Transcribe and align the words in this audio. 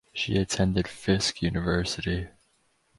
She 0.15 0.35
attended 0.37 0.87
Fisk 0.87 1.43
University. 1.43 2.27